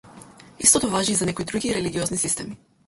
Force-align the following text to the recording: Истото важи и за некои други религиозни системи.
Истото 0.59 0.89
важи 0.95 1.11
и 1.11 1.15
за 1.19 1.25
некои 1.31 1.45
други 1.45 1.75
религиозни 1.75 2.17
системи. 2.17 2.57